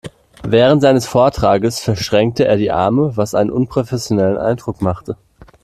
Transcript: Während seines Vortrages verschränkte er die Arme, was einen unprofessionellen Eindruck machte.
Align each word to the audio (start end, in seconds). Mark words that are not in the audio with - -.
Während 0.41 0.81
seines 0.81 1.05
Vortrages 1.05 1.79
verschränkte 1.79 2.45
er 2.47 2.57
die 2.57 2.71
Arme, 2.71 3.15
was 3.17 3.35
einen 3.35 3.51
unprofessionellen 3.51 4.39
Eindruck 4.39 4.81
machte. 4.81 5.15